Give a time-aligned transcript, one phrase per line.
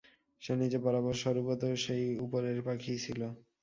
[0.41, 3.21] সে নিজে বরাবর স্বরূপত সেই উপরের পাখীই ছিল।